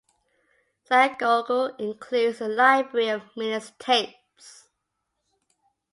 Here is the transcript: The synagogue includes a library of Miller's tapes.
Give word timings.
The 0.89 1.05
synagogue 1.15 1.79
includes 1.79 2.41
a 2.41 2.47
library 2.47 3.09
of 3.09 3.21
Miller's 3.37 3.71
tapes. 3.77 4.67